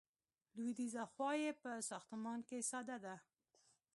لویدیځه 0.55 1.03
خوا 1.11 1.31
یې 1.43 1.51
په 1.61 1.71
ساختمان 1.89 2.39
کې 2.47 2.57
ساده 2.69 2.97
ده. 3.05 3.15